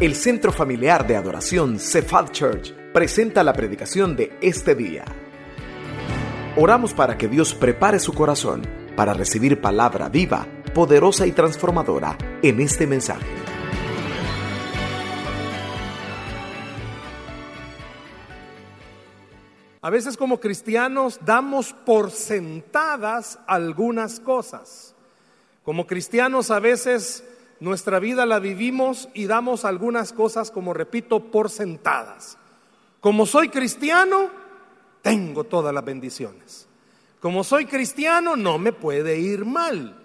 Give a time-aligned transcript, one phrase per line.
[0.00, 5.04] El Centro Familiar de Adoración Cephal Church presenta la predicación de este día.
[6.56, 8.62] Oramos para que Dios prepare su corazón
[8.94, 13.26] para recibir palabra viva, poderosa y transformadora en este mensaje.
[19.82, 24.94] A veces como cristianos damos por sentadas algunas cosas.
[25.64, 27.24] Como cristianos a veces
[27.60, 32.38] nuestra vida la vivimos y damos algunas cosas, como repito, por sentadas.
[33.00, 34.30] Como soy cristiano,
[35.02, 36.66] tengo todas las bendiciones.
[37.20, 39.96] Como soy cristiano, no me puede ir mal.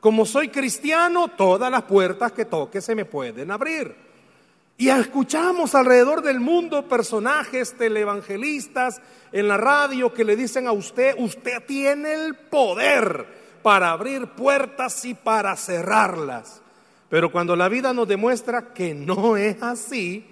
[0.00, 3.94] Como soy cristiano, todas las puertas que toque se me pueden abrir.
[4.78, 9.00] Y escuchamos alrededor del mundo personajes televangelistas
[9.30, 13.26] en la radio que le dicen a usted, usted tiene el poder
[13.62, 16.61] para abrir puertas y para cerrarlas.
[17.12, 20.24] Pero cuando la vida nos demuestra que no es así,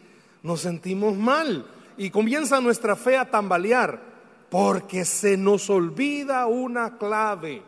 [0.43, 1.67] nos sentimos mal
[1.99, 4.01] y comienza nuestra fe a tambalear
[4.49, 7.63] porque se nos olvida una clave.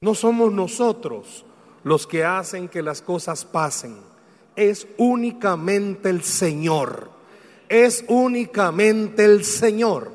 [0.00, 1.44] No somos nosotros
[1.82, 3.96] los que hacen que las cosas pasen,
[4.54, 7.10] es únicamente el Señor,
[7.68, 10.12] es únicamente el Señor.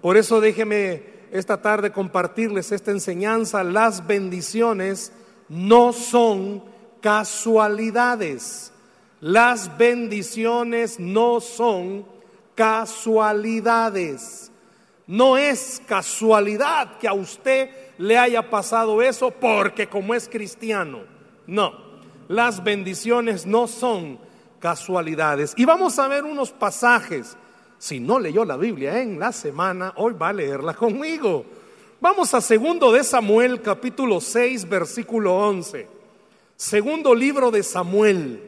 [0.00, 1.02] Por eso déjeme
[1.32, 5.12] esta tarde compartirles esta enseñanza, las bendiciones
[5.48, 6.70] no son
[7.00, 8.72] casualidades.
[9.20, 12.06] Las bendiciones no son
[12.54, 14.50] casualidades.
[15.06, 21.00] No es casualidad que a usted le haya pasado eso porque como es cristiano.
[21.46, 21.74] No,
[22.28, 24.18] las bendiciones no son
[24.60, 25.52] casualidades.
[25.56, 27.36] Y vamos a ver unos pasajes.
[27.78, 31.44] Si no leyó la Biblia en la semana, hoy va a leerla conmigo.
[32.00, 35.99] Vamos a segundo de Samuel capítulo 6 versículo 11.
[36.60, 38.38] Segundo libro de Samuel.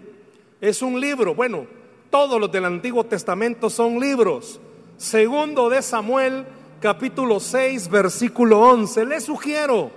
[0.60, 1.66] Es un libro, bueno,
[2.10, 4.60] todos los del Antiguo Testamento son libros.
[4.98, 6.44] Segundo de Samuel,
[6.78, 9.06] capítulo 6, versículo 11.
[9.06, 9.91] Le sugiero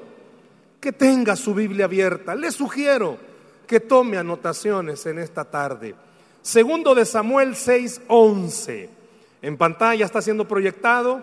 [0.79, 2.35] que tenga su Biblia abierta.
[2.35, 3.17] Le sugiero
[3.67, 5.93] que tome anotaciones en esta tarde.
[6.41, 8.89] Segundo de Samuel 6, 11.
[9.41, 11.19] En pantalla está siendo proyectado,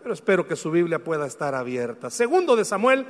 [0.00, 2.10] pero espero que su Biblia pueda estar abierta.
[2.10, 3.06] Segundo de Samuel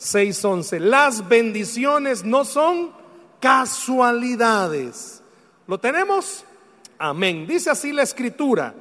[0.00, 0.80] 6:11.
[0.80, 2.92] Las bendiciones no son
[3.38, 5.22] casualidades.
[5.66, 6.44] ¿Lo tenemos?
[6.98, 7.46] Amén.
[7.46, 8.74] Dice así la escritura.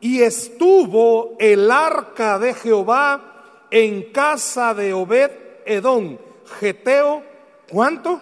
[0.00, 5.30] Y estuvo el arca de Jehová en casa de Obed
[5.64, 6.18] Edom,
[6.60, 7.24] Geteo,
[7.70, 8.20] ¿cuánto?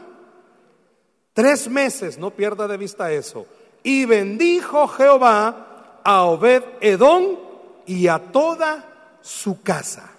[1.32, 3.46] Tres meses, no pierda de vista eso.
[3.82, 7.36] Y bendijo Jehová a Obed Edom
[7.86, 10.13] y a toda su casa.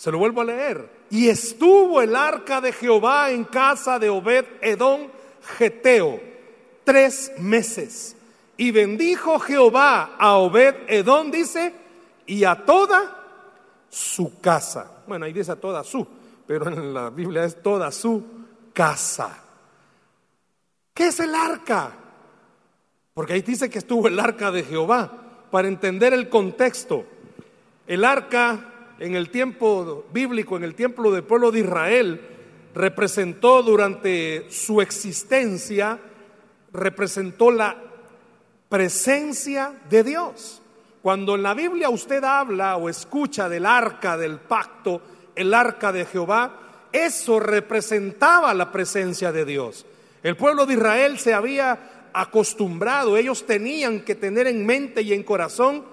[0.00, 0.88] Se lo vuelvo a leer.
[1.10, 5.08] Y estuvo el arca de Jehová en casa de Obed Edom
[5.58, 6.18] Geteo
[6.84, 8.16] tres meses.
[8.56, 11.74] Y bendijo Jehová a Obed Edom, dice,
[12.24, 13.14] y a toda
[13.90, 15.02] su casa.
[15.06, 16.08] Bueno, ahí dice a toda su,
[16.46, 18.24] pero en la Biblia es toda su
[18.72, 19.36] casa.
[20.94, 21.92] ¿Qué es el arca?
[23.12, 25.12] Porque ahí dice que estuvo el arca de Jehová.
[25.50, 27.04] Para entender el contexto,
[27.86, 28.69] el arca
[29.00, 32.20] en el tiempo bíblico, en el templo del pueblo de Israel,
[32.74, 35.98] representó durante su existencia,
[36.70, 37.82] representó la
[38.68, 40.60] presencia de Dios.
[41.00, 45.00] Cuando en la Biblia usted habla o escucha del arca del pacto,
[45.34, 49.86] el arca de Jehová, eso representaba la presencia de Dios.
[50.22, 55.22] El pueblo de Israel se había acostumbrado, ellos tenían que tener en mente y en
[55.22, 55.86] corazón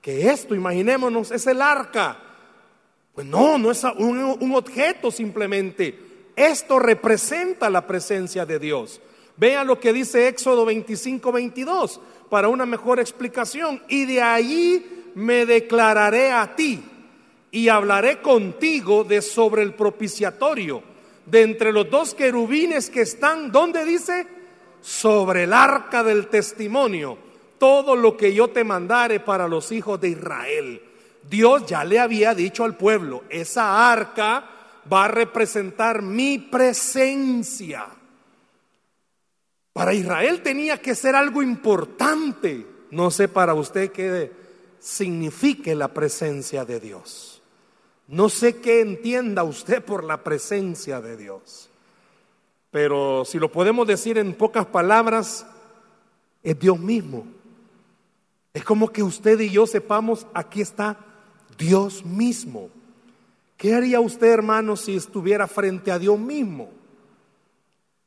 [0.00, 2.22] que esto, imaginémonos, es el arca
[3.16, 5.98] pues no, no es un, objeto simplemente.
[6.36, 9.00] Esto representa la presencia de Dios.
[9.38, 13.82] Vea lo que dice Éxodo 25, 22 para una mejor explicación.
[13.88, 14.84] Y de allí
[15.14, 16.84] me declararé a ti
[17.50, 20.82] y hablaré contigo de sobre el propiciatorio,
[21.24, 24.26] de entre los dos querubines que están, ¿dónde dice?
[24.82, 27.16] Sobre el arca del testimonio,
[27.56, 30.82] todo lo que yo te mandare para los hijos de Israel.
[31.28, 34.50] Dios ya le había dicho al pueblo, esa arca
[34.90, 37.86] va a representar mi presencia.
[39.72, 42.66] Para Israel tenía que ser algo importante.
[42.90, 44.32] No sé para usted qué
[44.78, 47.42] signifique la presencia de Dios.
[48.08, 51.68] No sé qué entienda usted por la presencia de Dios.
[52.70, 55.46] Pero si lo podemos decir en pocas palabras,
[56.42, 57.26] es Dios mismo.
[58.54, 60.96] Es como que usted y yo sepamos, aquí está
[61.58, 62.70] Dios mismo.
[63.56, 66.70] ¿Qué haría usted, hermano, si estuviera frente a Dios mismo?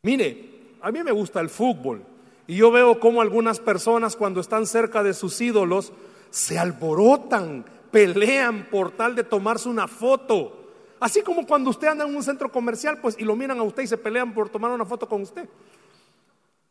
[0.03, 2.03] Mire, a mí me gusta el fútbol
[2.47, 5.91] y yo veo cómo algunas personas cuando están cerca de sus ídolos
[6.29, 10.55] se alborotan, pelean por tal de tomarse una foto.
[10.99, 13.83] Así como cuando usted anda en un centro comercial, pues y lo miran a usted
[13.83, 15.47] y se pelean por tomar una foto con usted.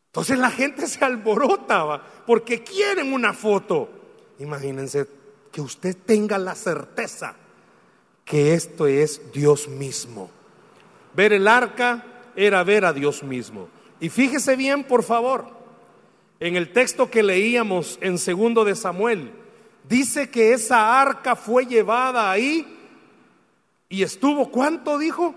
[0.07, 3.89] Entonces la gente se alborota porque quieren una foto.
[4.39, 5.07] Imagínense
[5.53, 7.37] que usted tenga la certeza
[8.25, 10.31] que esto es Dios mismo.
[11.15, 12.05] Ver el arca
[12.37, 13.69] era ver a Dios mismo.
[14.01, 15.47] Y fíjese bien, por favor,
[16.39, 19.33] en el texto que leíamos en segundo de Samuel,
[19.89, 22.67] dice que esa arca fue llevada ahí
[23.89, 25.35] y estuvo, ¿cuánto dijo?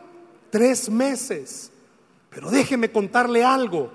[0.50, 1.72] Tres meses.
[2.30, 3.92] Pero déjeme contarle algo.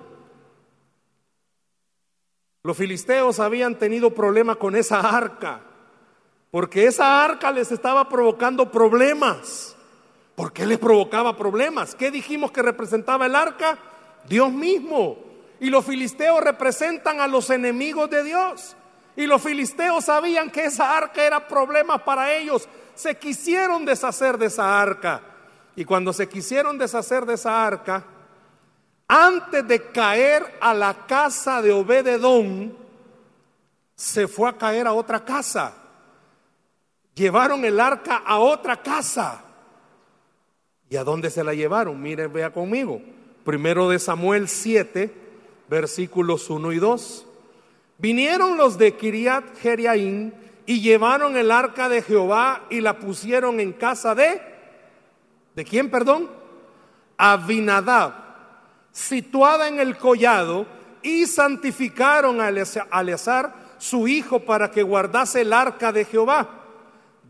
[2.62, 5.60] Los filisteos habían tenido problema con esa arca,
[6.56, 9.76] porque esa arca les estaba provocando problemas.
[10.34, 11.94] ¿Por qué les provocaba problemas?
[11.94, 13.76] ¿Qué dijimos que representaba el arca?
[14.26, 15.18] Dios mismo.
[15.60, 18.74] Y los filisteos representan a los enemigos de Dios.
[19.16, 22.66] Y los filisteos sabían que esa arca era problema para ellos.
[22.94, 25.20] Se quisieron deshacer de esa arca.
[25.76, 28.02] Y cuando se quisieron deshacer de esa arca,
[29.06, 32.74] antes de caer a la casa de Obededón,
[33.94, 35.82] se fue a caer a otra casa.
[37.16, 39.42] Llevaron el arca a otra casa.
[40.88, 42.00] ¿Y a dónde se la llevaron?
[42.00, 43.02] Miren, vea conmigo.
[43.44, 45.12] Primero de Samuel 7,
[45.68, 47.26] versículos 1 y 2.
[47.98, 50.32] Vinieron los de Kiriat Jeriaín
[50.64, 54.54] y llevaron el arca de Jehová y la pusieron en casa de
[55.56, 56.30] ¿De quién, perdón?
[57.16, 58.26] Abinadab
[58.96, 60.66] situada en el collado,
[61.02, 66.48] y santificaron a Eleazar, su hijo, para que guardase el arca de Jehová.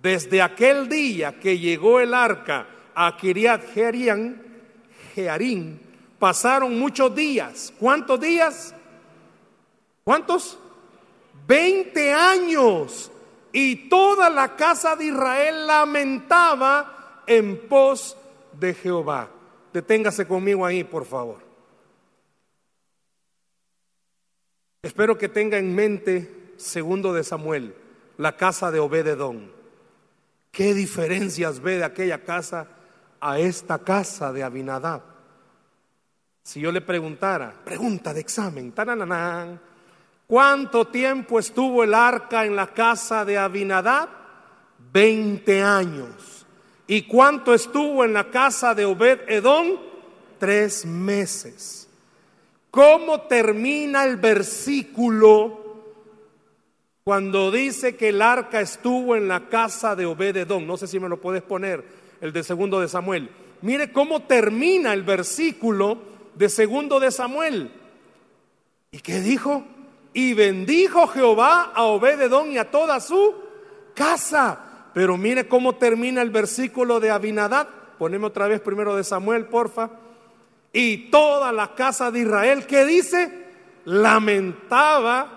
[0.07, 2.65] Desde aquel día que llegó el arca
[2.95, 5.79] a Kiriat Jearim,
[6.17, 7.73] pasaron muchos días.
[7.77, 8.73] ¿Cuántos días?
[10.05, 10.61] ¿Cuántos?
[11.49, 13.11] Veinte años.
[13.51, 18.17] Y toda la casa de Israel lamentaba en pos
[18.53, 19.29] de Jehová.
[19.73, 21.39] Deténgase conmigo ahí, por favor.
[24.83, 27.75] Espero que tenga en mente, segundo de Samuel,
[28.19, 29.56] la casa de Obededón.
[30.57, 32.67] ¿Qué diferencias ve de aquella casa
[33.21, 35.03] a esta casa de Abinadab?
[36.43, 39.61] Si yo le preguntara, pregunta de examen, tananán,
[40.27, 44.09] ¿cuánto tiempo estuvo el arca en la casa de Abinadab?
[44.91, 46.47] Veinte años.
[46.87, 49.77] ¿Y cuánto estuvo en la casa de Obed Edom?
[50.39, 51.87] Tres meses.
[52.71, 55.66] ¿Cómo termina el versículo
[57.07, 60.67] cuando dice que el arca estuvo en la casa de Obededón?
[60.67, 61.85] No sé si me lo puedes poner,
[62.21, 63.31] el de segundo de Samuel.
[63.63, 65.99] Mire cómo termina el versículo
[66.35, 67.71] de segundo de Samuel.
[68.91, 69.63] ¿Y qué dijo?
[70.15, 73.37] Y bendijo Jehová a Obededón y a toda su
[73.95, 74.89] casa.
[74.93, 77.69] Pero mire cómo termina el versículo de Abinadad.
[78.01, 79.91] Poneme otra vez primero de Samuel, porfa
[80.73, 83.47] y toda la casa de Israel, que dice?
[83.85, 85.36] Lamentaba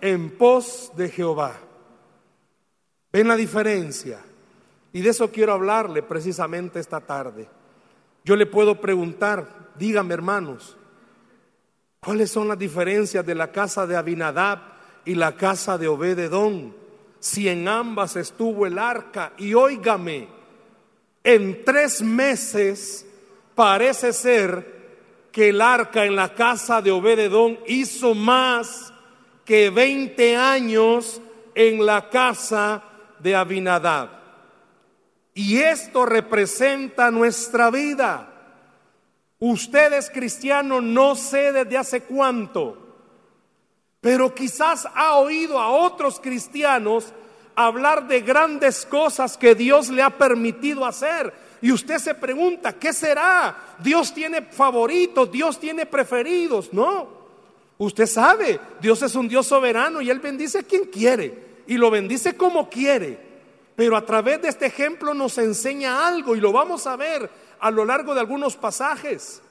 [0.00, 1.56] en pos de Jehová.
[3.12, 4.20] ¿Ven la diferencia?
[4.92, 7.48] Y de eso quiero hablarle precisamente esta tarde.
[8.24, 10.76] Yo le puedo preguntar, dígame hermanos,
[12.00, 14.60] ¿cuáles son las diferencias de la casa de Abinadab
[15.04, 16.74] y la casa de Obededón?
[17.20, 20.28] Si en ambas estuvo el arca y óigame,
[21.24, 23.06] en tres meses
[23.54, 24.78] parece ser
[25.32, 28.92] que el arca en la casa de Obededón hizo más
[29.48, 31.22] que 20 años
[31.54, 32.84] en la casa
[33.18, 34.10] de Abinadab.
[35.32, 38.28] Y esto representa nuestra vida.
[39.38, 42.76] Usted es cristiano, no sé desde hace cuánto,
[44.02, 47.14] pero quizás ha oído a otros cristianos
[47.56, 52.92] hablar de grandes cosas que Dios le ha permitido hacer y usted se pregunta, ¿qué
[52.92, 53.76] será?
[53.78, 56.70] Dios tiene favoritos, Dios tiene preferidos.
[56.70, 57.17] No,
[57.78, 61.90] usted sabe, Dios es un Dios soberano y Él bendice a quien quiere y lo
[61.90, 63.18] bendice como quiere.
[63.76, 67.30] Pero a través de este ejemplo nos enseña algo y lo vamos a ver
[67.60, 69.42] a lo largo de algunos pasajes,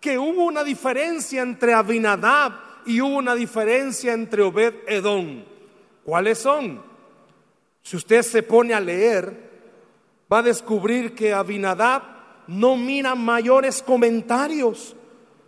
[0.00, 2.52] que hubo una diferencia entre Abinadab
[2.86, 5.44] y hubo una diferencia entre Obed Edom.
[6.04, 6.82] ¿Cuáles son?
[7.82, 9.50] Si usted se pone a leer,
[10.32, 12.02] va a descubrir que Abinadab
[12.46, 14.96] no mira mayores comentarios.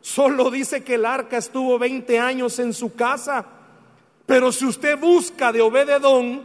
[0.05, 3.43] Solo dice que el arca estuvo 20 años en su casa.
[4.27, 6.43] Pero si usted busca de Obededón,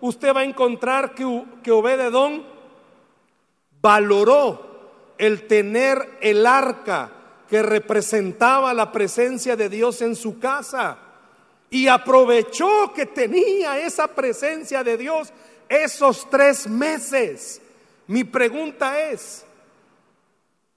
[0.00, 2.44] usted va a encontrar que, que Obededón
[3.82, 7.10] valoró el tener el arca
[7.48, 10.96] que representaba la presencia de Dios en su casa
[11.68, 15.32] y aprovechó que tenía esa presencia de Dios
[15.68, 17.60] esos tres meses.
[18.06, 19.44] Mi pregunta es,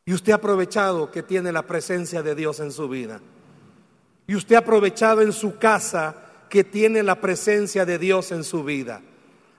[0.05, 3.21] ¿y usted ha aprovechado que tiene la presencia de Dios en su vida?
[4.27, 6.15] ¿Y usted ha aprovechado en su casa
[6.49, 9.01] que tiene la presencia de Dios en su vida?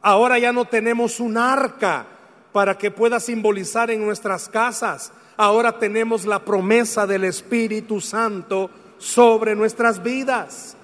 [0.01, 2.07] Ahora ya no tenemos un arca
[2.53, 5.13] para que pueda simbolizar en nuestras casas.
[5.37, 10.77] Ahora tenemos la promesa del Espíritu Santo sobre nuestras vidas.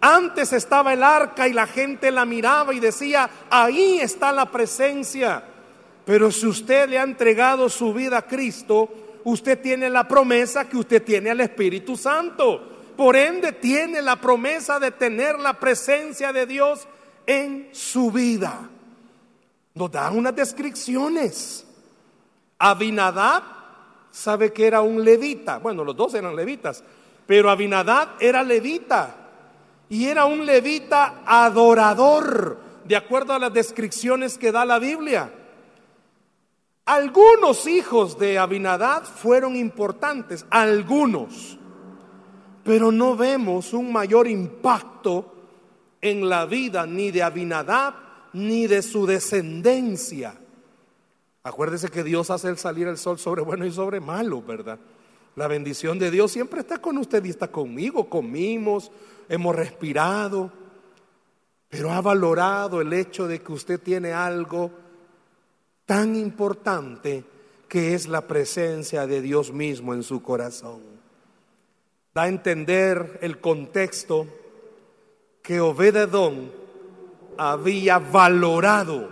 [0.00, 5.42] Antes estaba el arca y la gente la miraba y decía, ahí está la presencia.
[6.06, 8.88] Pero si usted le ha entregado su vida a Cristo,
[9.24, 12.94] usted tiene la promesa que usted tiene al Espíritu Santo.
[12.96, 16.86] Por ende, tiene la promesa de tener la presencia de Dios
[17.26, 18.70] en su vida.
[19.74, 21.66] Nos da unas descripciones.
[22.56, 23.42] Abinadab
[24.12, 25.58] sabe que era un levita.
[25.58, 26.84] Bueno, los dos eran levitas,
[27.26, 29.14] pero Abinadab era levita
[29.88, 35.32] y era un levita adorador, de acuerdo a las descripciones que da la Biblia.
[36.86, 41.58] Algunos hijos de Abinadad fueron importantes, algunos,
[42.62, 45.34] pero no vemos un mayor impacto
[46.00, 47.94] en la vida ni de Abinadab
[48.34, 50.38] ni de su descendencia.
[51.42, 54.78] Acuérdese que Dios hace el salir el sol sobre bueno y sobre malo, ¿verdad?
[55.34, 58.08] La bendición de Dios siempre está con usted y está conmigo.
[58.08, 58.92] Comimos,
[59.28, 60.52] hemos respirado,
[61.68, 64.85] pero ha valorado el hecho de que usted tiene algo
[65.86, 67.24] tan importante
[67.68, 70.80] que es la presencia de Dios mismo en su corazón.
[72.14, 74.26] Da a entender el contexto
[75.42, 76.50] que Obededón
[77.38, 79.08] había valorado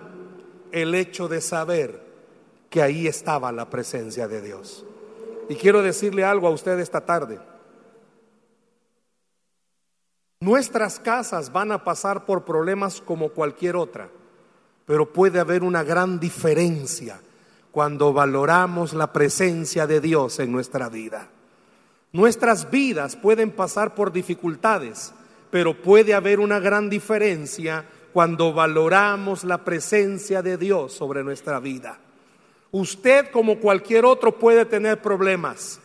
[0.73, 2.03] el hecho de saber
[2.71, 4.85] que ahí estaba la presencia de Dios.
[5.49, 7.39] Y quiero decirle algo a usted esta tarde.
[10.41, 14.11] Nuestras casas van a pasar por problemas como cualquier otra,
[14.87, 17.21] pero puede haber una gran diferencia
[17.71, 21.29] cuando valoramos la presencia de Dios en nuestra vida.
[22.13, 25.13] Nuestras vidas pueden pasar por dificultades,
[25.51, 31.99] pero puede haber una gran diferencia cuando valoramos la presencia de Dios sobre nuestra vida.
[32.71, 35.81] Usted como cualquier otro puede tener problemas,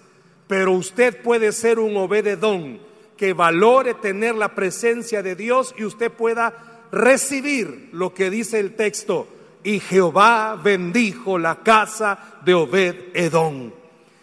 [0.48, 2.80] pero usted puede ser un obededón
[3.18, 8.76] que valore tener la presencia de Dios y usted pueda recibir lo que dice el
[8.76, 9.28] texto.
[9.64, 13.72] Y Jehová bendijo la casa de Obed Edom.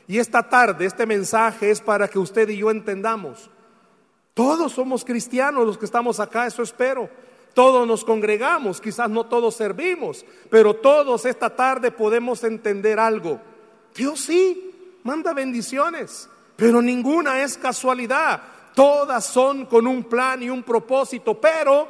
[0.09, 3.51] Y esta tarde este mensaje es para que usted y yo entendamos.
[4.35, 7.09] Todos somos cristianos los que estamos acá, eso espero.
[7.55, 13.41] Todos nos congregamos, quizás no todos servimos, pero todos esta tarde podemos entender algo.
[13.95, 18.43] Dios sí, manda bendiciones, pero ninguna es casualidad.
[18.75, 21.89] Todas son con un plan y un propósito, pero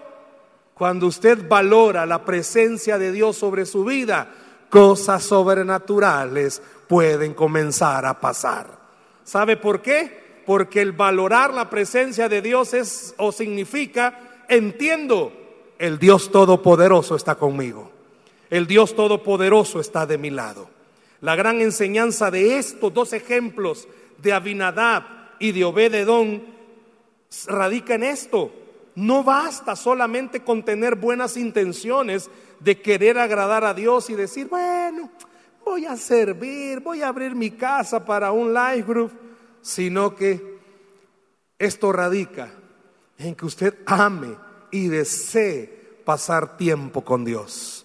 [0.76, 4.28] cuando usted valora la presencia de Dios sobre su vida,
[4.68, 8.78] cosas sobrenaturales pueden comenzar a pasar.
[9.24, 10.42] ¿Sabe por qué?
[10.44, 15.32] Porque el valorar la presencia de Dios es o significa entiendo
[15.78, 17.90] el Dios Todopoderoso está conmigo.
[18.50, 20.68] El Dios Todopoderoso está de mi lado.
[21.22, 25.04] La gran enseñanza de estos dos ejemplos de Abinadab
[25.38, 26.44] y de Obededón
[27.46, 28.52] radica en esto.
[28.96, 32.28] No basta solamente con tener buenas intenciones
[32.60, 35.10] de querer agradar a Dios y decir, bueno,
[35.64, 39.12] voy a servir, voy a abrir mi casa para un live group,
[39.60, 40.56] sino que
[41.58, 42.50] esto radica
[43.18, 44.36] en que usted ame
[44.70, 47.84] y desee pasar tiempo con Dios.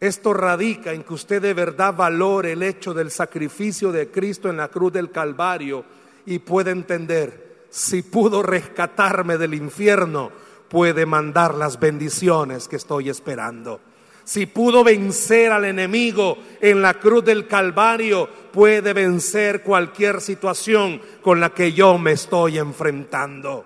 [0.00, 4.58] Esto radica en que usted de verdad valore el hecho del sacrificio de Cristo en
[4.58, 5.84] la cruz del Calvario
[6.26, 10.30] y puede entender, si pudo rescatarme del infierno,
[10.68, 13.80] puede mandar las bendiciones que estoy esperando.
[14.22, 21.40] Si pudo vencer al enemigo en la cruz del Calvario, puede vencer cualquier situación con
[21.40, 23.64] la que yo me estoy enfrentando.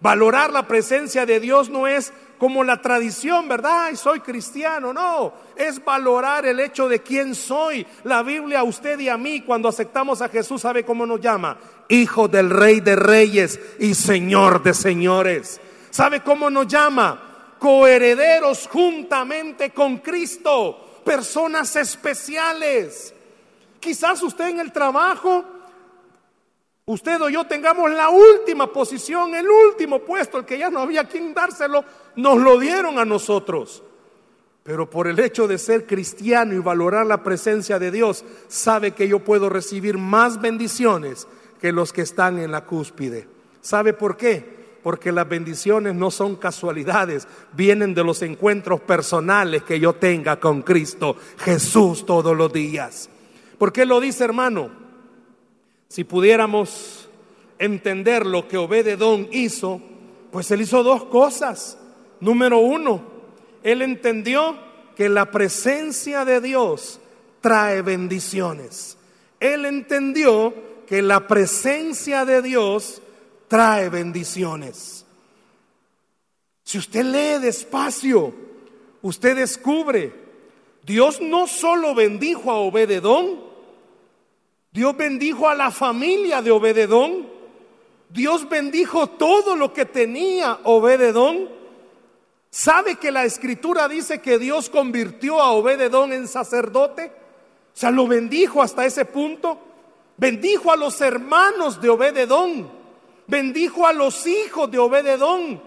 [0.00, 3.84] Valorar la presencia de Dios no es como la tradición, ¿verdad?
[3.84, 4.92] Ay, soy cristiano.
[4.92, 7.86] No, es valorar el hecho de quién soy.
[8.04, 11.56] La Biblia a usted y a mí, cuando aceptamos a Jesús, ¿sabe cómo nos llama?
[11.88, 15.60] Hijo del Rey de Reyes y Señor de Señores.
[15.90, 17.56] ¿Sabe cómo nos llama?
[17.58, 21.00] Coherederos juntamente con Cristo.
[21.04, 23.14] Personas especiales.
[23.78, 25.44] Quizás usted en el trabajo
[26.86, 31.04] usted o yo tengamos la última posición, el último puesto, el que ya no había
[31.04, 31.84] quien dárselo,
[32.16, 33.82] nos lo dieron a nosotros.
[34.62, 39.06] Pero por el hecho de ser cristiano y valorar la presencia de Dios, sabe que
[39.06, 41.28] yo puedo recibir más bendiciones
[41.60, 43.28] que los que están en la cúspide.
[43.60, 44.64] ¿Sabe por qué?
[44.82, 50.62] Porque las bendiciones no son casualidades, vienen de los encuentros personales que yo tenga con
[50.62, 53.10] Cristo Jesús todos los días.
[53.58, 54.83] ¿Por qué lo dice hermano?
[55.94, 57.08] Si pudiéramos
[57.56, 59.80] entender lo que Obededón hizo,
[60.32, 61.78] pues él hizo dos cosas.
[62.18, 63.00] Número uno,
[63.62, 64.58] él entendió
[64.96, 66.98] que la presencia de Dios
[67.40, 68.98] trae bendiciones.
[69.38, 70.52] Él entendió
[70.88, 73.00] que la presencia de Dios
[73.46, 75.06] trae bendiciones.
[76.64, 78.34] Si usted lee despacio,
[79.00, 80.12] usted descubre,
[80.84, 83.43] Dios no solo bendijo a Obededón,
[84.74, 87.28] Dios bendijo a la familia de Obededón,
[88.10, 91.48] Dios bendijo todo lo que tenía Obededón.
[92.50, 97.06] ¿Sabe que la escritura dice que Dios convirtió a Obededón en sacerdote?
[97.06, 99.58] O sea, lo bendijo hasta ese punto.
[100.16, 102.68] Bendijo a los hermanos de Obededón.
[103.28, 105.62] Bendijo a los hijos de Obededón.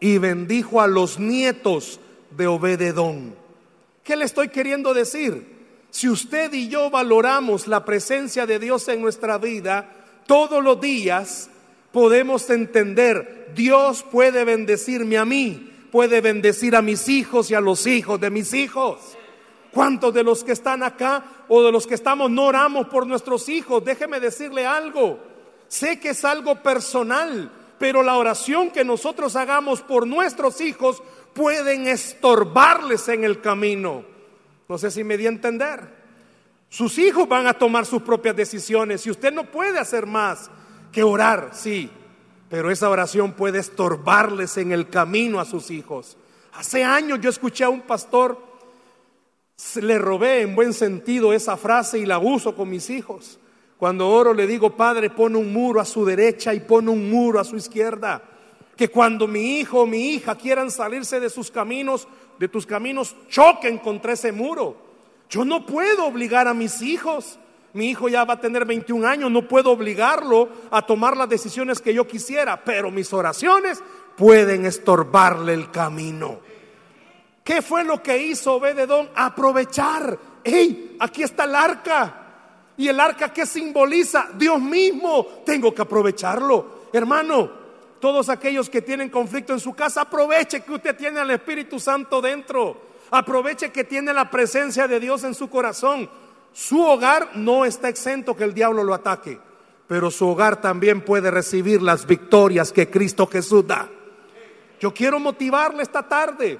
[0.00, 1.98] Y bendijo a los nietos
[2.30, 3.34] de Obededón.
[4.04, 5.59] ¿Qué le estoy queriendo decir?
[5.90, 9.88] Si usted y yo valoramos la presencia de Dios en nuestra vida,
[10.26, 11.50] todos los días
[11.92, 17.86] podemos entender, Dios puede bendecirme a mí, puede bendecir a mis hijos y a los
[17.86, 18.98] hijos de mis hijos.
[19.72, 23.48] ¿Cuántos de los que están acá o de los que estamos no oramos por nuestros
[23.48, 23.84] hijos?
[23.84, 25.18] Déjeme decirle algo.
[25.68, 31.02] Sé que es algo personal, pero la oración que nosotros hagamos por nuestros hijos
[31.34, 34.04] pueden estorbarles en el camino.
[34.70, 35.80] No sé si me di a entender.
[36.68, 40.48] Sus hijos van a tomar sus propias decisiones y usted no puede hacer más
[40.92, 41.90] que orar, sí,
[42.48, 46.16] pero esa oración puede estorbarles en el camino a sus hijos.
[46.52, 48.38] Hace años yo escuché a un pastor,
[49.82, 53.40] le robé en buen sentido esa frase y la uso con mis hijos.
[53.76, 57.40] Cuando oro le digo, Padre, pone un muro a su derecha y pone un muro
[57.40, 58.22] a su izquierda.
[58.76, 62.06] Que cuando mi hijo o mi hija quieran salirse de sus caminos,
[62.40, 64.74] de tus caminos, choquen contra ese muro.
[65.28, 67.38] Yo no puedo obligar a mis hijos
[67.72, 71.80] mi hijo ya va a tener 21 años, no puedo obligarlo a tomar las decisiones
[71.80, 73.80] que yo quisiera, pero mis oraciones
[74.16, 76.40] pueden estorbarle el camino.
[77.44, 79.08] ¿Qué fue lo que hizo Obededón?
[79.14, 80.18] Aprovechar.
[80.42, 80.96] ¡Hey!
[80.98, 82.16] Aquí está el arca.
[82.76, 84.28] ¿Y el arca que simboliza?
[84.34, 85.26] Dios mismo.
[85.44, 86.88] Tengo que aprovecharlo.
[86.92, 87.50] Hermano,
[88.00, 92.20] todos aquellos que tienen conflicto en su casa, aproveche que usted tiene al Espíritu Santo
[92.20, 92.90] dentro.
[93.10, 96.08] Aproveche que tiene la presencia de Dios en su corazón.
[96.52, 99.38] Su hogar no está exento que el diablo lo ataque,
[99.86, 103.88] pero su hogar también puede recibir las victorias que Cristo Jesús da.
[104.80, 106.58] Yo quiero motivarle esta tarde.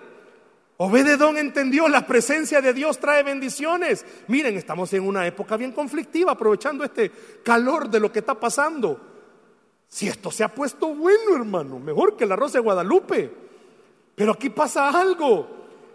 [0.76, 4.04] Obededón entendió, la presencia de Dios trae bendiciones.
[4.28, 7.10] Miren, estamos en una época bien conflictiva, aprovechando este
[7.42, 9.09] calor de lo que está pasando.
[9.90, 13.30] Si esto se ha puesto bueno, hermano, mejor que el arroz de Guadalupe.
[14.14, 15.48] Pero aquí pasa algo.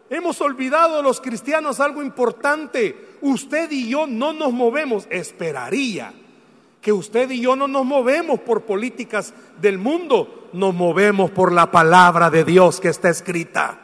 [0.10, 3.18] Hemos olvidado los cristianos algo importante.
[3.22, 5.08] Usted y yo no nos movemos.
[5.10, 6.14] Esperaría
[6.82, 11.72] que usted y yo no nos movemos por políticas del mundo, nos movemos por la
[11.72, 13.80] palabra de Dios que está escrita.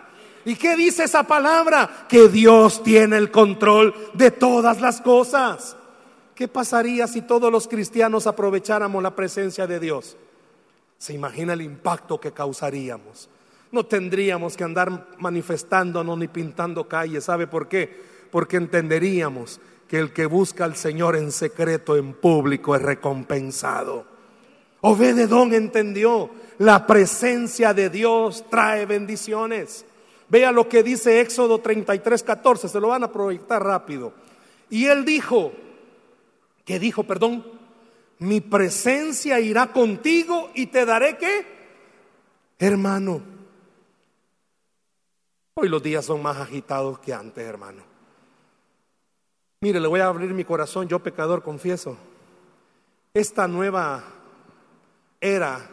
[0.46, 2.06] ¿Y qué dice esa palabra?
[2.08, 5.76] Que Dios tiene el control de todas las cosas.
[6.42, 10.18] ¿Qué pasaría si todos los cristianos aprovecháramos la presencia de Dios?
[10.98, 13.30] ¿Se imagina el impacto que causaríamos?
[13.72, 17.26] no tendríamos que andar manifestándonos ni pintando calles.
[17.26, 17.96] ¿Sabe por qué?
[18.32, 24.08] Porque entenderíamos que el que busca al Señor en secreto, en público, es recompensado.
[24.82, 29.86] Obededón entendió, la presencia de Dios trae bendiciones.
[30.28, 34.12] Vea lo que dice Éxodo 33, 14, se lo van a proyectar rápido.
[34.72, 35.52] Y él dijo,
[36.66, 37.46] que dijo, perdón,
[38.20, 41.46] mi presencia irá contigo y te daré qué?
[42.60, 43.22] Hermano,
[45.54, 47.84] Hoy los días son más agitados que antes, hermano.
[49.60, 51.98] Mire, le voy a abrir mi corazón, yo pecador confieso.
[53.14, 54.02] Esta nueva
[55.20, 55.70] era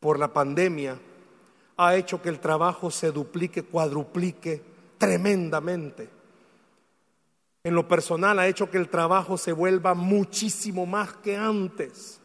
[0.00, 0.98] por la pandemia
[1.76, 4.62] ha hecho que el trabajo se duplique, cuadruplique
[4.96, 6.08] tremendamente.
[7.66, 12.20] En lo personal ha hecho que el trabajo se vuelva muchísimo más que antes.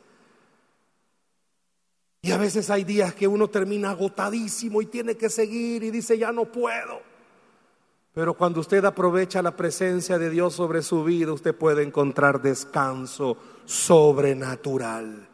[2.21, 6.15] Y a veces hay días que uno termina agotadísimo y tiene que seguir y dice,
[6.15, 7.01] ya no puedo.
[8.13, 13.36] Pero cuando usted aprovecha la presencia de Dios sobre su vida, usted puede encontrar descanso
[13.65, 15.27] sobrenatural.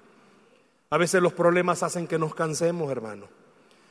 [0.89, 3.27] A veces los problemas hacen que nos cansemos, hermano.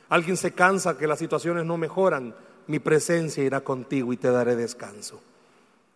[0.09, 2.33] Alguien se cansa que las situaciones no mejoran.
[2.65, 5.21] Mi presencia irá contigo y te daré descanso.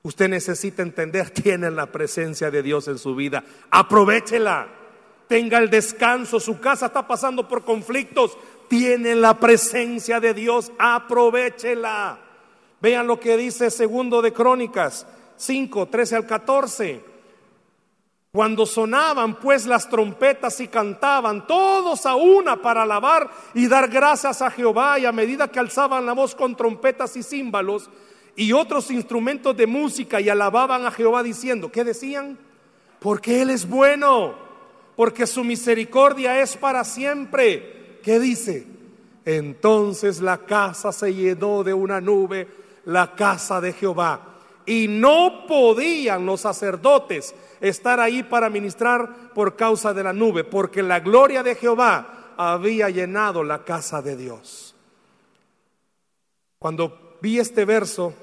[0.03, 3.43] Usted necesita entender, tiene la presencia de Dios en su vida.
[3.69, 4.67] Aprovechela.
[5.27, 6.39] Tenga el descanso.
[6.39, 8.37] Su casa está pasando por conflictos.
[8.67, 10.71] Tiene la presencia de Dios.
[10.77, 12.19] Aprovechela.
[12.81, 15.05] Vean lo que dice segundo de Crónicas
[15.37, 17.11] 5, 13 al 14.
[18.31, 24.41] Cuando sonaban pues las trompetas y cantaban todos a una para alabar y dar gracias
[24.41, 27.89] a Jehová y a medida que alzaban la voz con trompetas y címbalos,
[28.35, 32.37] y otros instrumentos de música y alababan a Jehová diciendo, ¿qué decían?
[32.99, 34.35] Porque Él es bueno,
[34.95, 37.99] porque su misericordia es para siempre.
[38.03, 38.67] ¿Qué dice?
[39.25, 42.47] Entonces la casa se llenó de una nube,
[42.85, 44.27] la casa de Jehová.
[44.65, 50.81] Y no podían los sacerdotes estar ahí para ministrar por causa de la nube, porque
[50.83, 54.75] la gloria de Jehová había llenado la casa de Dios.
[56.57, 58.13] Cuando vi este verso,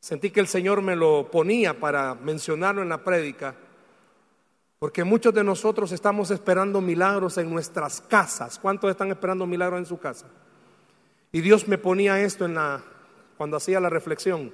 [0.00, 3.54] sentí que el Señor me lo ponía para mencionarlo en la prédica,
[4.78, 8.58] porque muchos de nosotros estamos esperando milagros en nuestras casas.
[8.58, 10.26] ¿Cuántos están esperando milagros en su casa?
[11.32, 12.82] Y Dios me ponía esto en la
[13.36, 14.52] cuando hacía la reflexión.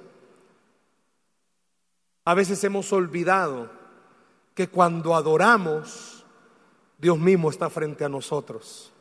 [2.25, 3.69] A veces hemos olvidado
[4.55, 6.25] que cuando adoramos,
[6.97, 8.92] Dios mismo está frente a nosotros.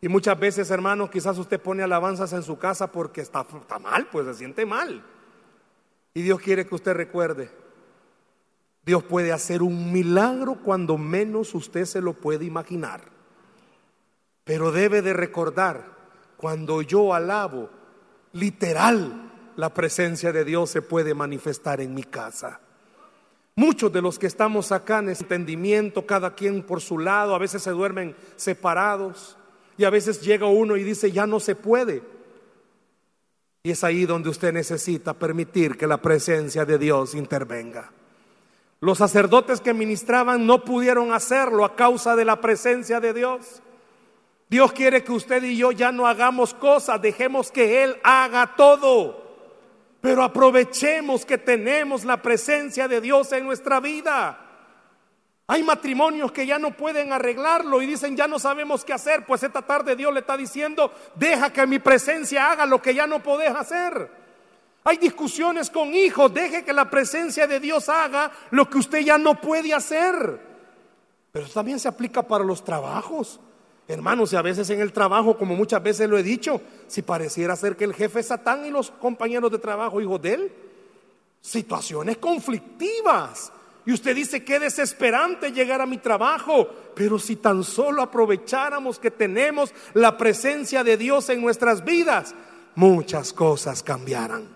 [0.00, 3.44] Y muchas veces, hermanos, quizás usted pone alabanzas en su casa porque está,
[3.80, 5.02] mal, pues se siente mal.
[6.14, 7.50] Y Dios quiere que usted recuerde,
[8.84, 13.02] Dios puede hacer un milagro cuando menos usted se lo puede imaginar.
[14.44, 15.84] Pero debe de recordar,
[16.36, 17.68] cuando yo alabo,
[18.32, 22.60] literal, la presencia de Dios se puede manifestar en mi casa.
[23.56, 27.60] Muchos de los que estamos acá en entendimiento, cada quien por su lado, a veces
[27.60, 29.37] se duermen separados.
[29.78, 32.02] Y a veces llega uno y dice, ya no se puede.
[33.62, 37.92] Y es ahí donde usted necesita permitir que la presencia de Dios intervenga.
[38.80, 43.62] Los sacerdotes que ministraban no pudieron hacerlo a causa de la presencia de Dios.
[44.48, 49.28] Dios quiere que usted y yo ya no hagamos cosas, dejemos que Él haga todo.
[50.00, 54.47] Pero aprovechemos que tenemos la presencia de Dios en nuestra vida.
[55.50, 59.24] Hay matrimonios que ya no pueden arreglarlo y dicen, ya no sabemos qué hacer.
[59.24, 63.06] Pues esta tarde Dios le está diciendo, deja que mi presencia haga lo que ya
[63.06, 64.10] no podés hacer.
[64.84, 69.16] Hay discusiones con hijos, deje que la presencia de Dios haga lo que usted ya
[69.16, 70.38] no puede hacer.
[71.32, 73.40] Pero también se aplica para los trabajos.
[73.86, 77.56] Hermanos, y a veces en el trabajo, como muchas veces lo he dicho, si pareciera
[77.56, 80.52] ser que el jefe es Satán y los compañeros de trabajo hijos de él,
[81.40, 83.52] situaciones conflictivas.
[83.88, 86.68] Y usted dice, qué desesperante llegar a mi trabajo.
[86.94, 92.34] Pero si tan solo aprovecháramos que tenemos la presencia de Dios en nuestras vidas,
[92.74, 94.46] muchas cosas cambiarán.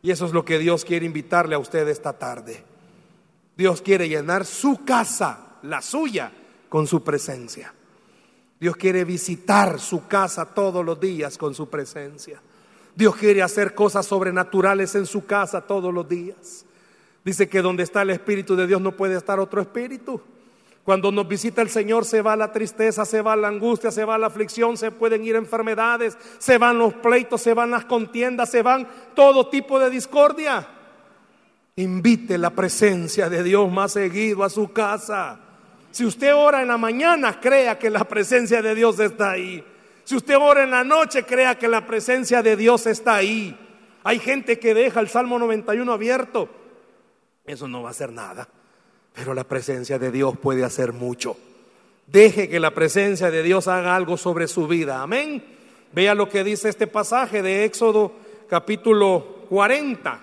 [0.00, 2.64] Y eso es lo que Dios quiere invitarle a usted esta tarde.
[3.58, 6.32] Dios quiere llenar su casa, la suya,
[6.70, 7.74] con su presencia.
[8.58, 12.40] Dios quiere visitar su casa todos los días con su presencia.
[12.94, 16.64] Dios quiere hacer cosas sobrenaturales en su casa todos los días.
[17.26, 20.20] Dice que donde está el Espíritu de Dios no puede estar otro Espíritu.
[20.84, 24.16] Cuando nos visita el Señor se va la tristeza, se va la angustia, se va
[24.16, 28.62] la aflicción, se pueden ir enfermedades, se van los pleitos, se van las contiendas, se
[28.62, 28.86] van
[29.16, 30.68] todo tipo de discordia.
[31.74, 35.40] Invite la presencia de Dios más seguido a su casa.
[35.90, 39.64] Si usted ora en la mañana, crea que la presencia de Dios está ahí.
[40.04, 43.58] Si usted ora en la noche, crea que la presencia de Dios está ahí.
[44.04, 46.48] Hay gente que deja el Salmo 91 abierto
[47.46, 48.48] eso no va a hacer nada.
[49.14, 51.36] Pero la presencia de Dios puede hacer mucho.
[52.06, 55.02] Deje que la presencia de Dios haga algo sobre su vida.
[55.02, 55.42] Amén.
[55.92, 58.12] Vea lo que dice este pasaje de Éxodo
[58.48, 60.20] capítulo 40.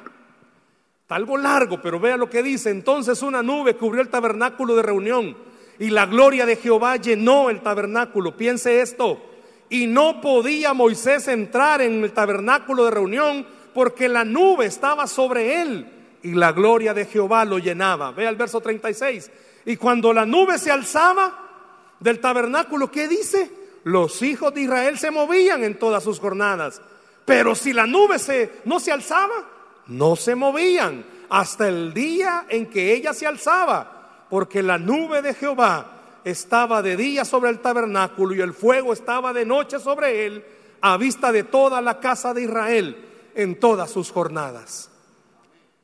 [1.02, 2.70] Está algo largo, pero vea lo que dice.
[2.70, 5.36] Entonces una nube cubrió el tabernáculo de reunión
[5.80, 8.38] y la gloria de Jehová llenó el tabernáculo.
[8.38, 9.22] Piense esto.
[9.70, 15.62] Y no podía Moisés entrar en el tabernáculo de reunión porque la nube estaba sobre
[15.62, 15.93] él
[16.24, 18.12] y la gloria de Jehová lo llenaba.
[18.12, 19.30] Ve al verso 36.
[19.66, 23.52] Y cuando la nube se alzaba del tabernáculo, ¿qué dice?
[23.84, 26.82] Los hijos de Israel se movían en todas sus jornadas.
[27.26, 29.50] Pero si la nube se, no se alzaba,
[29.88, 35.34] no se movían hasta el día en que ella se alzaba, porque la nube de
[35.34, 40.46] Jehová estaba de día sobre el tabernáculo y el fuego estaba de noche sobre él,
[40.82, 42.98] a vista de toda la casa de Israel
[43.36, 44.90] en todas sus jornadas.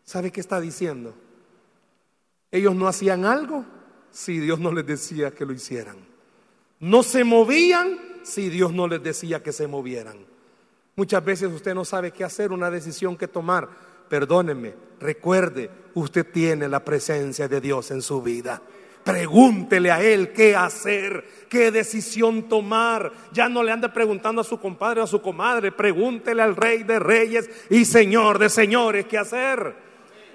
[0.10, 1.14] ¿Sabe qué está diciendo?
[2.50, 3.64] Ellos no hacían algo
[4.10, 5.98] si Dios no les decía que lo hicieran.
[6.80, 10.26] No se movían si Dios no les decía que se movieran.
[10.96, 13.70] Muchas veces usted no sabe qué hacer, una decisión que tomar,
[14.10, 18.64] perdóneme, recuerde, usted tiene la presencia de Dios en su vida.
[19.04, 23.14] Pregúntele a él qué hacer, qué decisión tomar.
[23.32, 26.82] Ya no le ande preguntando a su compadre o a su comadre, pregúntele al rey
[26.82, 29.89] de reyes y señor de señores qué hacer.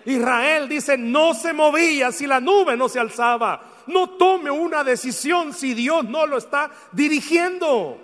[0.07, 3.85] Israel dice, no se movía si la nube no se alzaba.
[3.87, 7.99] No tome una decisión si Dios no lo está dirigiendo.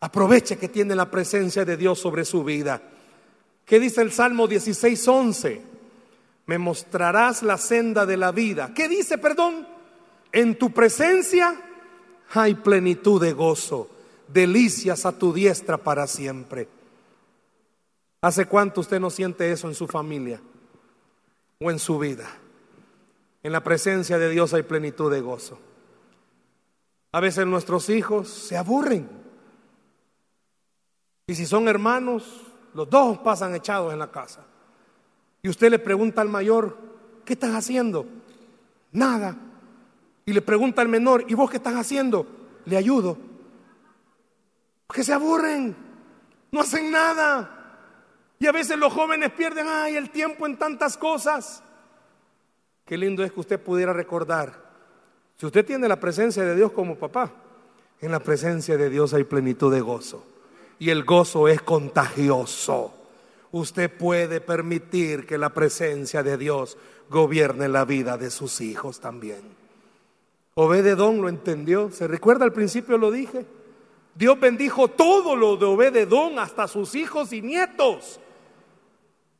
[0.00, 2.82] Aproveche que tiene la presencia de Dios sobre su vida.
[3.64, 5.72] ¿Qué dice el Salmo 16:11?
[6.46, 8.72] me mostrarás la senda de la vida.
[8.74, 9.66] ¿Qué dice, perdón?
[10.32, 11.54] En tu presencia
[12.34, 13.88] hay plenitud de gozo,
[14.28, 16.68] delicias a tu diestra para siempre.
[18.22, 20.40] ¿Hace cuánto usted no siente eso en su familia
[21.62, 22.28] o en su vida?
[23.42, 25.58] En la presencia de Dios hay plenitud de gozo.
[27.12, 29.08] A veces nuestros hijos se aburren.
[31.26, 32.42] Y si son hermanos,
[32.74, 34.44] los dos pasan echados en la casa.
[35.42, 36.78] Y usted le pregunta al mayor,
[37.24, 38.06] ¿qué estás haciendo?
[38.92, 39.36] Nada.
[40.24, 42.26] Y le pregunta al menor, ¿y vos qué estás haciendo?
[42.64, 43.18] Le ayudo.
[44.86, 45.74] Porque se aburren,
[46.52, 47.61] no hacen nada.
[48.42, 51.62] Y a veces los jóvenes pierden ay, el tiempo en tantas cosas.
[52.84, 54.52] Qué lindo es que usted pudiera recordar,
[55.36, 57.30] si usted tiene la presencia de Dios como papá,
[58.00, 60.26] en la presencia de Dios hay plenitud de gozo.
[60.80, 62.92] Y el gozo es contagioso
[63.52, 66.76] usted puede permitir que la presencia de Dios
[67.10, 69.42] gobierne la vida de sus hijos también.
[70.54, 71.90] Obededón lo entendió.
[71.90, 73.46] ¿Se recuerda al principio lo dije?
[74.14, 78.20] Dios bendijo todo lo de Obededón, hasta sus hijos y nietos.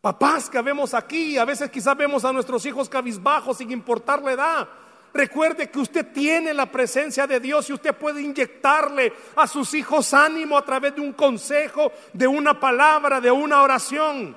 [0.03, 4.33] Papás que vemos aquí, a veces quizás vemos a nuestros hijos cabizbajos sin importar la
[4.33, 4.69] edad.
[5.15, 10.13] Recuerde que usted tiene la presencia de Dios y usted puede inyectarle a sus hijos
[10.13, 14.37] ánimo a través de un consejo, de una palabra, de una oración.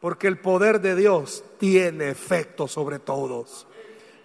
[0.00, 3.68] Porque el poder de Dios tiene efecto sobre todos.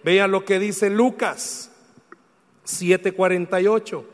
[0.02, 1.70] Vea lo que dice Lucas
[2.64, 4.04] 7:48.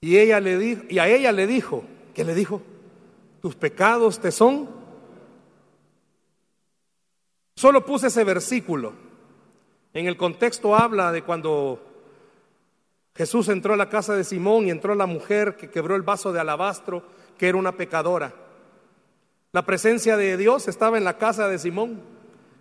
[0.00, 2.62] Y y a ella le dijo, ¿qué le dijo?
[3.42, 4.83] Tus pecados te son.
[7.56, 9.04] Solo puse ese versículo
[9.94, 11.80] en el contexto habla de cuando
[13.14, 16.32] Jesús entró a la casa de Simón y entró la mujer que quebró el vaso
[16.32, 17.04] de alabastro,
[17.38, 18.34] que era una pecadora.
[19.52, 22.02] La presencia de Dios estaba en la casa de Simón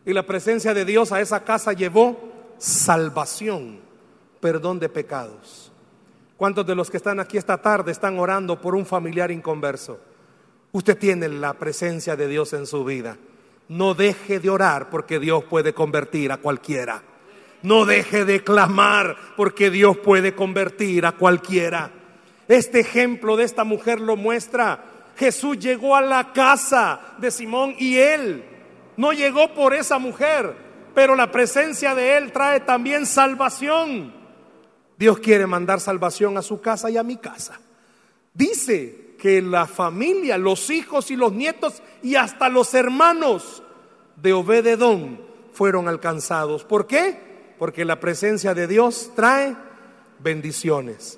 [0.05, 2.19] y la presencia de Dios a esa casa llevó
[2.59, 3.79] salvación,
[4.39, 5.71] perdón de pecados.
[6.37, 9.99] ¿Cuántos de los que están aquí esta tarde están orando por un familiar inconverso?
[10.71, 13.17] Usted tiene la presencia de Dios en su vida.
[13.67, 17.01] No deje de orar porque Dios puede convertir a cualquiera.
[17.61, 21.91] No deje de clamar porque Dios puede convertir a cualquiera.
[22.47, 24.83] Este ejemplo de esta mujer lo muestra.
[25.15, 28.43] Jesús llegó a la casa de Simón y él
[28.97, 30.55] no llegó por esa mujer,
[30.93, 34.13] pero la presencia de él trae también salvación.
[34.97, 37.59] Dios quiere mandar salvación a su casa y a mi casa.
[38.33, 43.63] Dice que la familia, los hijos y los nietos y hasta los hermanos
[44.17, 45.19] de Obededón
[45.53, 46.63] fueron alcanzados.
[46.63, 47.33] ¿Por qué?
[47.63, 49.55] porque la presencia de Dios trae
[50.19, 51.17] bendiciones.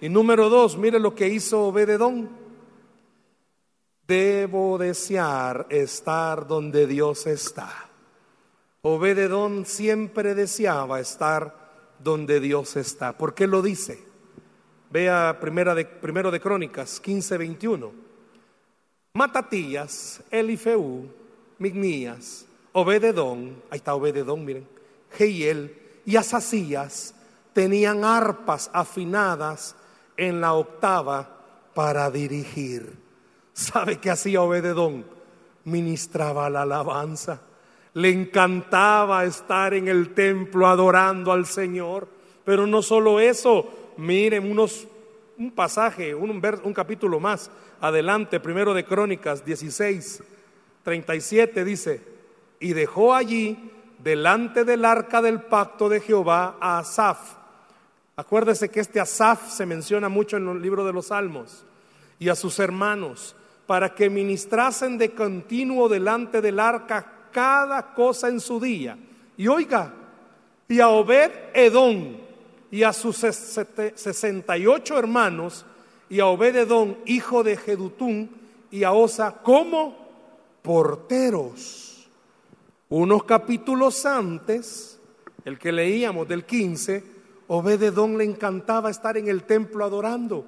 [0.00, 2.30] Y número dos, mire lo que hizo Obededón.
[4.04, 7.88] Debo desear estar donde Dios está.
[8.82, 13.16] Obededón siempre deseaba estar donde Dios está.
[13.16, 14.03] ¿Por qué lo dice?
[14.94, 17.90] Vea primera de, primero de Crónicas 15, 21.
[19.14, 21.08] Matatías, Elifeú,
[21.58, 24.68] Mignías, Obededón, ahí está Obededón, miren,
[25.18, 25.76] Heiel,
[26.06, 27.12] y Asasías
[27.52, 29.74] tenían arpas afinadas
[30.16, 31.40] en la octava
[31.74, 32.96] para dirigir.
[33.52, 35.04] ¿Sabe qué hacía Obededón?
[35.64, 37.40] Ministraba la alabanza.
[37.94, 42.06] Le encantaba estar en el templo adorando al Señor.
[42.44, 44.86] Pero no solo eso, miren unos,
[45.38, 50.22] un pasaje, un, un capítulo más adelante, primero de Crónicas 16,
[50.82, 52.02] 37 dice,
[52.60, 57.34] y dejó allí delante del arca del pacto de Jehová a Asaf.
[58.16, 61.64] Acuérdese que este Asaf se menciona mucho en el libro de los Salmos
[62.18, 63.34] y a sus hermanos
[63.66, 68.96] para que ministrasen de continuo delante del arca cada cosa en su día.
[69.36, 69.92] Y oiga,
[70.68, 72.23] y a Obed Edom
[72.74, 75.64] y a sus sesenta y ocho hermanos
[76.10, 78.28] y a Obed Edom, hijo de Jedutún,
[78.68, 79.96] y a Osa como
[80.60, 82.08] porteros
[82.88, 84.98] unos capítulos antes,
[85.44, 87.04] el que leíamos del 15,
[87.46, 90.44] Obededón le encantaba estar en el templo adorando.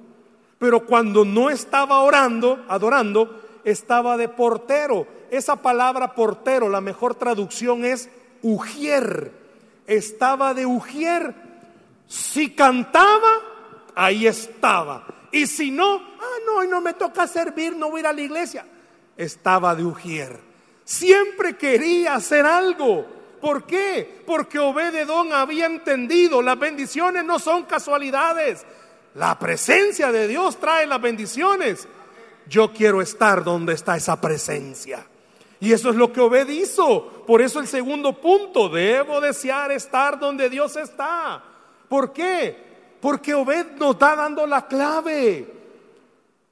[0.59, 5.07] Pero cuando no estaba orando, adorando, estaba de portero.
[5.31, 8.09] Esa palabra portero, la mejor traducción es
[8.41, 9.31] ujier.
[9.87, 11.46] Estaba de ujier.
[12.07, 13.41] Si cantaba,
[13.95, 15.05] ahí estaba.
[15.31, 18.13] Y si no, ah, no, y no me toca servir, no voy a ir a
[18.13, 18.65] la iglesia.
[19.17, 20.39] Estaba de ujier.
[20.85, 23.05] Siempre quería hacer algo.
[23.41, 24.23] ¿Por qué?
[24.25, 28.65] Porque Obededón había entendido, las bendiciones no son casualidades.
[29.15, 31.87] La presencia de Dios trae las bendiciones.
[32.47, 35.05] Yo quiero estar donde está esa presencia.
[35.59, 37.23] Y eso es lo que Obed hizo.
[37.25, 41.43] Por eso el segundo punto, debo desear estar donde Dios está.
[41.87, 42.55] ¿Por qué?
[42.99, 45.53] Porque Obed nos está dando la clave.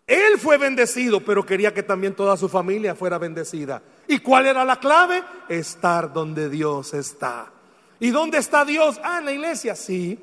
[0.07, 3.81] Él fue bendecido, pero quería que también toda su familia fuera bendecida.
[4.07, 5.23] ¿Y cuál era la clave?
[5.49, 7.51] Estar donde Dios está.
[7.99, 8.99] ¿Y dónde está Dios?
[9.03, 10.19] Ah, en la iglesia, sí.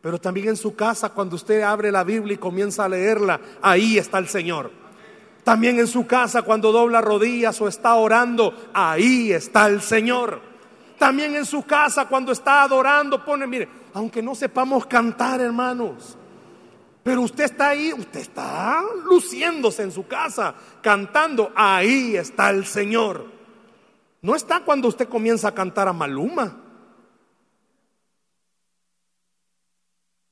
[0.00, 3.98] Pero también en su casa, cuando usted abre la Biblia y comienza a leerla, ahí
[3.98, 4.70] está el Señor.
[5.44, 10.40] También en su casa, cuando dobla rodillas o está orando, ahí está el Señor.
[10.98, 16.16] También en su casa, cuando está adorando, pone, mire, aunque no sepamos cantar, hermanos,
[17.02, 23.26] pero usted está ahí, usted está luciéndose en su casa, cantando, ahí está el Señor.
[24.22, 26.60] No está cuando usted comienza a cantar a Maluma.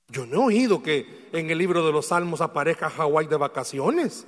[0.09, 4.27] Yo no he oído que en el libro de los Salmos aparezca Hawái de vacaciones.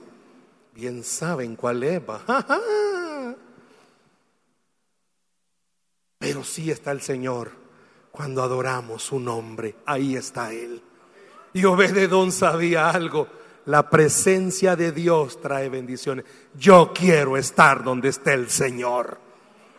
[0.75, 2.03] Bien saben cuál es.
[6.25, 7.51] Pero sí está el Señor
[8.11, 9.75] cuando adoramos su nombre.
[9.85, 10.81] Ahí está Él.
[11.53, 13.29] Y Obededón sabía algo.
[13.67, 16.25] La presencia de Dios trae bendiciones.
[16.59, 19.19] Yo quiero estar donde esté el Señor.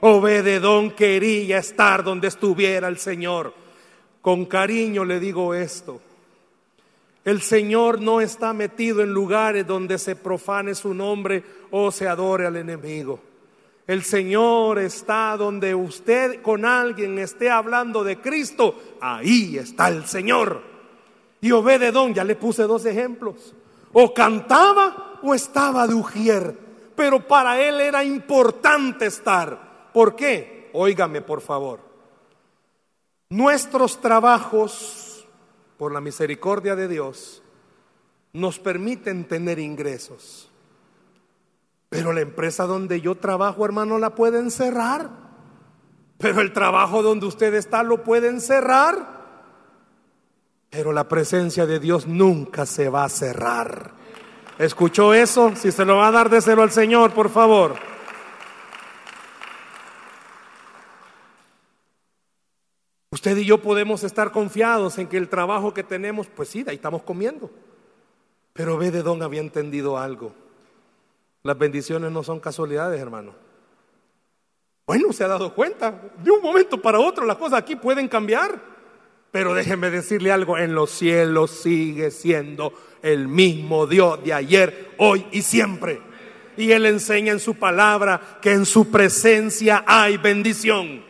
[0.02, 3.52] Obededón quería estar donde estuviera el Señor.
[4.22, 6.00] Con cariño le digo esto.
[7.24, 12.46] El Señor no está metido en lugares donde se profane su nombre o se adore
[12.46, 13.20] al enemigo.
[13.88, 18.82] El Señor está donde usted con alguien esté hablando de Cristo.
[19.00, 20.64] Ahí está el Señor.
[21.40, 23.54] Y Obededón, ya le puse dos ejemplos.
[23.94, 26.58] O cantaba o estaba de ujier.
[26.96, 29.92] Pero para él era importante estar.
[29.94, 30.72] ¿Por qué?
[30.74, 31.80] Óigame, por favor.
[33.30, 35.28] Nuestros trabajos,
[35.78, 37.44] por la misericordia de Dios,
[38.34, 40.50] nos permiten tener ingresos.
[41.96, 45.10] Pero la empresa donde yo trabajo, hermano, la pueden cerrar.
[46.18, 49.16] Pero el trabajo donde usted está lo pueden cerrar.
[50.70, 53.94] Pero la presencia de Dios nunca se va a cerrar.
[54.60, 55.54] ¿Escuchó eso?
[55.56, 57.76] Si se lo va a dar, déselo al Señor, por favor.
[63.12, 66.76] Usted y yo podemos estar confiados en que el trabajo que tenemos, pues sí, ahí
[66.76, 67.50] estamos comiendo.
[68.52, 70.34] Pero ve de dónde había entendido algo.
[71.46, 73.36] Las bendiciones no son casualidades, hermano.
[74.88, 75.94] Bueno, se ha dado cuenta.
[76.18, 78.60] De un momento para otro las cosas aquí pueden cambiar.
[79.30, 85.28] Pero déjeme decirle algo, en los cielos sigue siendo el mismo Dios de ayer, hoy
[85.32, 86.02] y siempre.
[86.58, 91.04] Y Él enseña en su palabra que en su presencia hay bendición.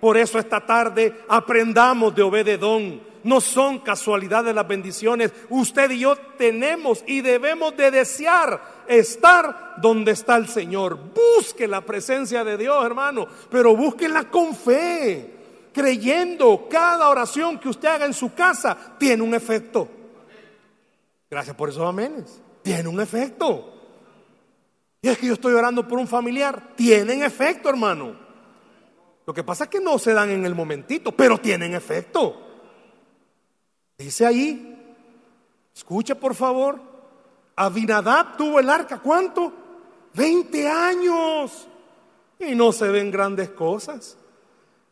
[0.00, 3.00] Por eso esta tarde aprendamos de Obededón.
[3.24, 5.32] No son casualidades las bendiciones.
[5.48, 10.98] Usted y yo tenemos y debemos de desear estar donde está el Señor.
[11.14, 17.88] Busque la presencia de Dios, hermano, pero búsquela con fe creyendo cada oración que usted
[17.88, 19.88] haga en su casa tiene un efecto.
[21.30, 22.40] Gracias por esos amenes.
[22.62, 23.72] Tiene un efecto.
[25.00, 26.74] Y es que yo estoy orando por un familiar.
[26.76, 28.14] Tienen efecto, hermano.
[29.26, 32.51] Lo que pasa es que no se dan en el momentito, pero tienen efecto.
[34.02, 34.76] Dice ahí,
[35.72, 36.80] escucha por favor,
[37.54, 39.52] Abinadab tuvo el arca, ¿cuánto?
[40.14, 41.68] 20 años.
[42.40, 44.16] Y no se ven grandes cosas.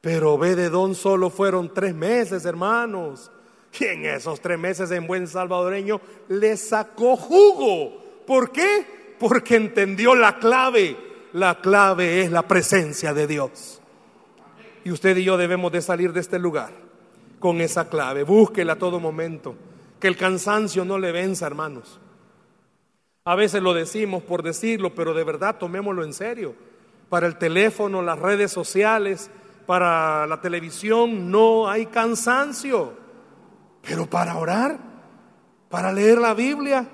[0.00, 3.32] Pero Obededón solo fueron tres meses, hermanos.
[3.80, 8.22] Y en esos tres meses en buen salvadoreño le sacó jugo.
[8.28, 9.16] ¿Por qué?
[9.18, 10.96] Porque entendió la clave.
[11.32, 13.80] La clave es la presencia de Dios.
[14.84, 16.80] Y usted y yo debemos de salir de este lugar
[17.41, 18.22] con esa clave.
[18.22, 19.57] Búsquela a todo momento.
[19.99, 21.99] Que el cansancio no le venza, hermanos.
[23.24, 26.55] A veces lo decimos por decirlo, pero de verdad tomémoslo en serio.
[27.09, 29.30] Para el teléfono, las redes sociales,
[29.66, 32.93] para la televisión no hay cansancio,
[33.82, 34.78] pero para orar,
[35.68, 36.88] para leer la Biblia,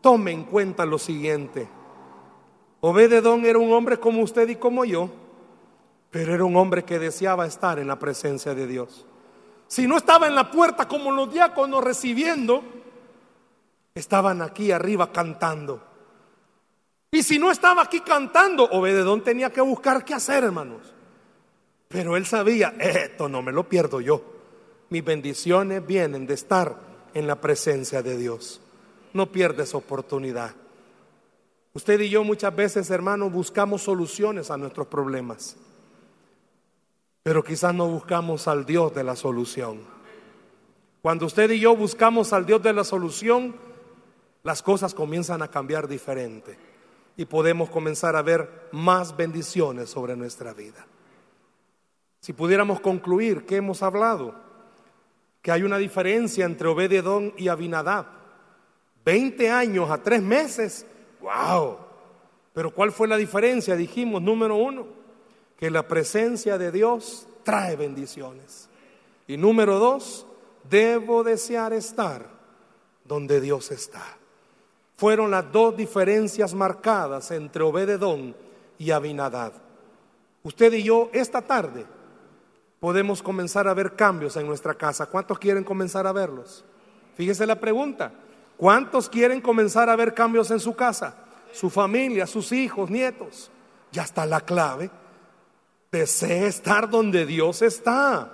[0.00, 1.68] tome en cuenta lo siguiente.
[2.80, 5.10] Obededón era un hombre como usted y como yo,
[6.10, 9.06] pero era un hombre que deseaba estar en la presencia de Dios.
[9.70, 12.64] Si no estaba en la puerta como los diáconos recibiendo,
[13.94, 15.80] estaban aquí arriba cantando.
[17.12, 20.92] Y si no estaba aquí cantando, Obededón tenía que buscar qué hacer, hermanos.
[21.86, 24.20] Pero él sabía, esto no me lo pierdo yo.
[24.88, 26.74] Mis bendiciones vienen de estar
[27.14, 28.60] en la presencia de Dios.
[29.12, 30.52] No pierdes oportunidad.
[31.74, 35.56] Usted y yo muchas veces, hermanos, buscamos soluciones a nuestros problemas.
[37.30, 39.82] Pero quizás no buscamos al Dios de la solución.
[41.00, 43.54] Cuando usted y yo buscamos al Dios de la solución,
[44.42, 46.58] las cosas comienzan a cambiar diferente
[47.16, 50.84] y podemos comenzar a ver más bendiciones sobre nuestra vida.
[52.18, 54.34] Si pudiéramos concluir que hemos hablado,
[55.40, 58.06] que hay una diferencia entre Obededón y Abinadab.
[59.04, 60.84] 20 años a 3 meses,
[61.20, 61.76] wow.
[62.52, 63.76] Pero ¿cuál fue la diferencia?
[63.76, 64.98] Dijimos, número uno,
[65.60, 68.70] que la presencia de Dios trae bendiciones.
[69.28, 70.26] Y número dos,
[70.68, 72.26] debo desear estar
[73.04, 74.02] donde Dios está.
[74.96, 78.34] Fueron las dos diferencias marcadas entre Obededón
[78.78, 79.52] y Abinadab.
[80.42, 81.84] Usted y yo esta tarde
[82.80, 85.06] podemos comenzar a ver cambios en nuestra casa.
[85.06, 86.64] ¿Cuántos quieren comenzar a verlos?
[87.16, 88.12] Fíjese la pregunta.
[88.56, 91.14] ¿Cuántos quieren comenzar a ver cambios en su casa?
[91.52, 93.50] Su familia, sus hijos, nietos.
[93.92, 94.90] Ya está la clave.
[95.92, 98.30] Desee estar donde Dios está.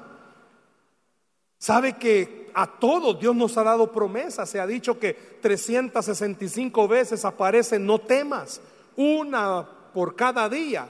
[1.58, 4.48] Sabe que a todos Dios nos ha dado promesas.
[4.48, 8.60] Se ha dicho que 365 veces aparece no temas.
[8.96, 10.88] Una por cada día.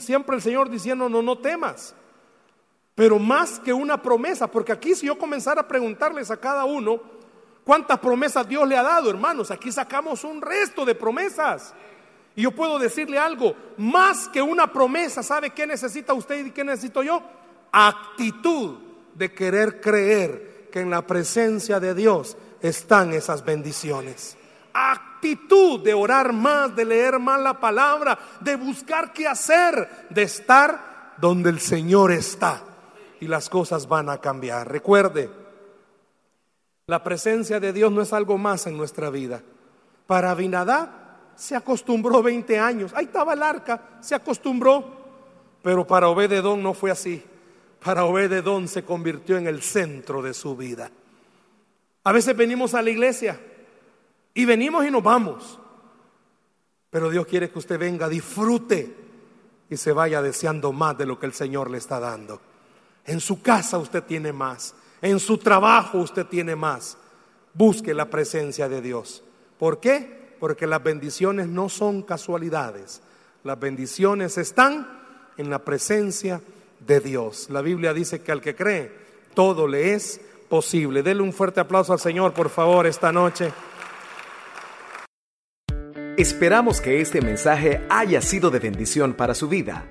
[0.00, 1.94] Siempre el Señor diciendo no, no temas.
[2.96, 7.00] Pero más que una promesa, porque aquí si yo comenzara a preguntarles a cada uno
[7.62, 11.74] cuántas promesas Dios le ha dado, hermanos, aquí sacamos un resto de promesas.
[12.36, 16.64] Y yo puedo decirle algo, más que una promesa, ¿sabe qué necesita usted y qué
[16.64, 17.22] necesito yo?
[17.72, 18.76] Actitud
[19.14, 24.36] de querer creer que en la presencia de Dios están esas bendiciones.
[24.72, 31.14] Actitud de orar más, de leer más la palabra, de buscar qué hacer, de estar
[31.18, 32.62] donde el Señor está
[33.20, 34.70] y las cosas van a cambiar.
[34.70, 35.30] Recuerde,
[36.86, 39.42] la presencia de Dios no es algo más en nuestra vida.
[40.06, 40.88] Para Abinadab
[41.38, 42.92] se acostumbró 20 años.
[42.94, 44.98] Ahí estaba el arca, se acostumbró.
[45.62, 47.22] Pero para Obededón no fue así.
[47.82, 50.90] Para Obededón se convirtió en el centro de su vida.
[52.02, 53.40] A veces venimos a la iglesia
[54.34, 55.60] y venimos y nos vamos.
[56.90, 58.96] Pero Dios quiere que usted venga, disfrute
[59.70, 62.40] y se vaya deseando más de lo que el Señor le está dando.
[63.04, 64.74] En su casa usted tiene más.
[65.00, 66.96] En su trabajo usted tiene más.
[67.54, 69.22] Busque la presencia de Dios.
[69.56, 70.17] ¿Por qué?
[70.38, 73.02] Porque las bendiciones no son casualidades.
[73.44, 74.86] Las bendiciones están
[75.36, 76.40] en la presencia
[76.86, 77.48] de Dios.
[77.50, 78.92] La Biblia dice que al que cree,
[79.34, 81.02] todo le es posible.
[81.02, 83.52] Dele un fuerte aplauso al Señor, por favor, esta noche.
[86.16, 89.86] Esperamos que este mensaje haya sido de bendición para su vida.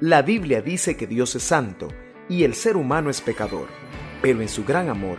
[0.00, 1.88] La Biblia dice que Dios es santo
[2.28, 3.68] y el ser humano es pecador.
[4.20, 5.18] Pero en su gran amor,